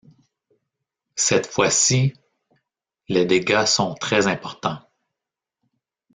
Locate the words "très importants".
3.93-4.81